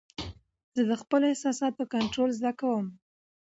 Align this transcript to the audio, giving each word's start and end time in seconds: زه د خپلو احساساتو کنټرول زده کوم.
زه 0.75 0.81
د 0.89 0.91
خپلو 1.01 1.25
احساساتو 1.31 1.83
کنټرول 1.93 2.29
زده 2.39 2.51
کوم. 2.59 2.85